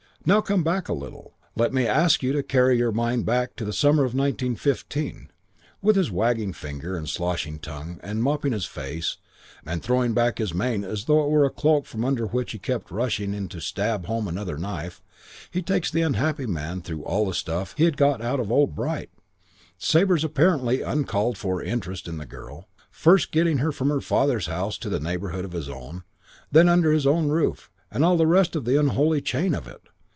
Now 0.23 0.39
come 0.39 0.63
back 0.63 0.87
a 0.87 0.93
little. 0.93 1.33
Let 1.55 1.73
me 1.73 1.87
ask 1.87 2.21
you 2.21 2.31
to 2.33 2.43
carry 2.43 2.75
back 2.75 2.79
your 2.79 2.91
mind 2.91 3.25
to 3.57 3.65
the 3.65 3.73
summer 3.73 4.03
of 4.03 4.13
1915, 4.13 5.15
and 5.15 5.29
with 5.81 5.95
his 5.95 6.11
wagging 6.11 6.53
forefinger, 6.53 6.95
and 6.95 7.07
his 7.07 7.11
sloshing 7.15 7.57
tongue, 7.57 7.99
and 8.03 8.19
his 8.19 8.23
mopping 8.23 8.53
at 8.53 8.57
his 8.57 8.65
face, 8.65 9.17
and 9.65 9.81
his 9.81 9.85
throwing 9.87 10.13
back 10.13 10.39
of 10.39 10.43
his 10.43 10.53
mane 10.53 10.83
as 10.85 11.05
though 11.05 11.23
it 11.23 11.29
were 11.31 11.45
a 11.45 11.49
cloak 11.49 11.87
from 11.87 12.05
under 12.05 12.27
which 12.27 12.51
he 12.51 12.59
kept 12.59 12.91
rushing 12.91 13.33
in 13.33 13.49
to 13.49 13.59
stab 13.59 14.05
home 14.05 14.27
another 14.27 14.59
knife, 14.59 15.01
he 15.49 15.63
takes 15.63 15.89
the 15.89 16.03
unhappy 16.03 16.45
man 16.45 16.83
through 16.83 17.01
all 17.03 17.25
the 17.25 17.33
stuff 17.33 17.73
he 17.79 17.85
had 17.85 17.97
got 17.97 18.21
out 18.21 18.39
of 18.39 18.51
old 18.51 18.75
Bright 18.75 19.09
Sabre's 19.79 20.23
apparently 20.23 20.83
uncalled 20.83 21.39
for 21.39 21.63
interest 21.63 22.07
in 22.07 22.17
the 22.19 22.27
girl, 22.27 22.67
first 22.91 23.31
getting 23.31 23.57
her 23.57 23.71
from 23.71 23.89
her 23.89 24.01
father's 24.01 24.45
house 24.45 24.77
to 24.77 24.87
the 24.89 24.99
neighbourhood 24.99 25.45
of 25.45 25.53
his 25.53 25.67
own, 25.67 26.03
then 26.51 26.69
under 26.69 26.91
his 26.91 27.07
own 27.07 27.29
roof, 27.29 27.71
and 27.89 28.05
all 28.05 28.17
the 28.17 28.27
rest 28.27 28.55
of 28.55 28.65
the 28.65 28.79
unholy 28.79 29.19
chain 29.19 29.55
of 29.55 29.67
it. 29.67 29.81